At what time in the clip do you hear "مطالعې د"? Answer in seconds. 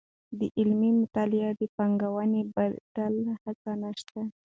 1.01-1.61